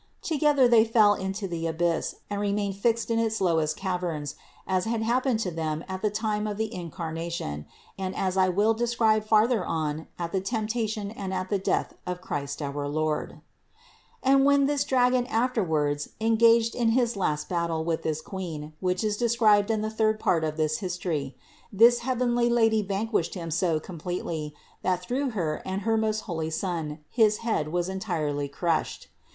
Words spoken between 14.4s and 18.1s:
999, 1421). And when this dragon afterwards engaged in his last battle with